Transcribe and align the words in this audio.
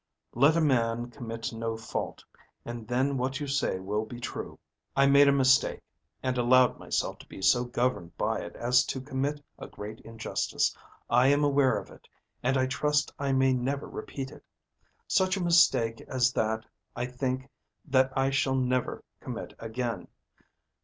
"Let 0.33 0.57
a 0.57 0.61
man 0.61 1.11
commit 1.11 1.53
no 1.53 1.77
fault, 1.77 2.25
and 2.65 2.87
then 2.87 3.17
what 3.17 3.39
you 3.39 3.45
say 3.45 3.77
will 3.77 4.03
be 4.03 4.19
true. 4.19 4.57
I 4.95 5.05
made 5.05 5.27
a 5.27 5.31
mistake, 5.31 5.81
and 6.23 6.39
allowed 6.39 6.79
myself 6.79 7.19
to 7.19 7.27
be 7.27 7.39
so 7.43 7.65
governed 7.65 8.17
by 8.17 8.39
it 8.39 8.55
as 8.55 8.83
to 8.85 8.99
commit 8.99 9.45
a 9.59 9.67
great 9.67 9.99
injustice. 9.99 10.75
I 11.07 11.27
am 11.27 11.43
aware 11.43 11.77
of 11.77 11.91
it, 11.91 12.07
and 12.41 12.57
I 12.57 12.65
trust 12.65 13.13
I 13.19 13.31
may 13.31 13.53
never 13.53 13.85
repeat 13.87 14.31
it. 14.31 14.43
Such 15.07 15.37
a 15.37 15.43
mistake 15.43 16.01
as 16.07 16.33
that 16.33 16.65
I 16.95 17.05
think 17.05 17.47
that 17.85 18.11
I 18.17 18.31
shall 18.31 18.55
never 18.55 19.03
commit 19.19 19.53
again. 19.59 20.07